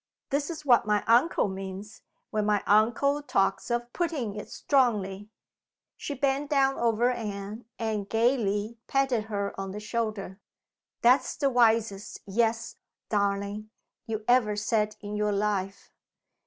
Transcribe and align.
"This 0.31 0.49
is 0.49 0.65
what 0.65 0.87
my 0.87 1.03
uncle 1.05 1.47
means, 1.47 2.01
when 2.31 2.43
my 2.43 2.63
uncle 2.65 3.21
talks 3.21 3.69
of 3.69 3.93
'putting 3.93 4.33
it 4.35 4.49
strongly.'" 4.49 5.29
She 5.95 6.15
bent 6.15 6.49
down 6.49 6.75
over 6.79 7.11
Anne, 7.11 7.65
and 7.77 8.09
gayly 8.09 8.79
patted 8.87 9.25
her 9.25 9.53
on 9.61 9.73
the 9.73 9.79
shoulder. 9.79 10.39
"That's 11.03 11.35
the 11.35 11.51
wisest 11.51 12.21
'Yes,' 12.25 12.77
darling, 13.09 13.69
you 14.07 14.25
ever 14.27 14.55
said 14.55 14.95
in 15.01 15.15
your 15.15 15.31
life. 15.31 15.91